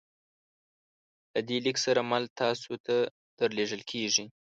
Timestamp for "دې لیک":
1.47-1.77